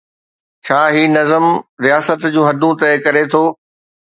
ڇا 0.65 0.79
هي 0.95 1.03
نظم 1.17 1.45
رياست 1.85 2.19
جون 2.33 2.45
حدون 2.49 2.73
طئي 2.81 2.95
ڪري 3.05 3.23
ٿو؟ 3.31 3.43